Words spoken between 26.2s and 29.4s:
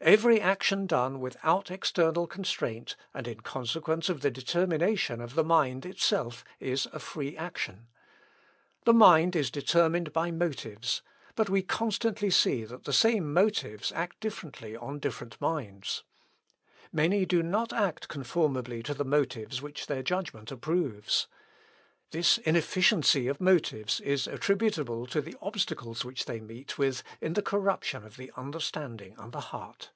they meet with in the corruption of the understanding and the